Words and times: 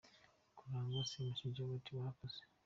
Karangwa 0.57 1.01
Semushi 1.09 1.53
Gerard: 1.55 1.85
Murakoze! 1.95 2.41